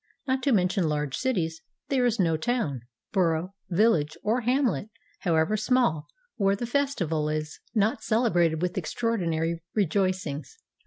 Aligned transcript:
Not 0.25 0.41
to 0.41 0.51
mention 0.51 0.89
large 0.89 1.15
cities, 1.15 1.61
there 1.89 2.07
is 2.07 2.19
no 2.19 2.35
town, 2.35 2.81
borough, 3.11 3.53
village, 3.69 4.17
or 4.23 4.41
hamlet, 4.41 4.89
however 5.19 5.55
small, 5.55 6.07
where 6.37 6.55
the 6.55 6.65
festival 6.65 7.29
is 7.29 7.59
431 7.75 7.97
PERSIA 7.97 7.97
not 7.97 8.03
celebrated 8.03 8.61
with 8.63 8.77
extraordinary 8.79 9.61
rejoicings. 9.75 10.57